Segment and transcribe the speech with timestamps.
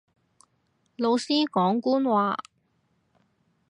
[0.97, 2.41] 老師講官話